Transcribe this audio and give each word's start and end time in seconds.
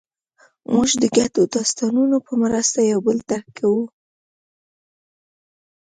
موږ 0.71 0.89
د 1.01 1.03
ګډو 1.17 1.41
داستانونو 1.55 2.17
په 2.25 2.33
مرسته 2.43 2.79
یو 2.91 2.99
بل 3.07 3.17
درک 3.29 3.47
کوو. 3.57 3.83